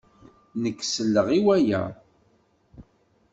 [0.61, 1.81] Nekk selleɣ i waya.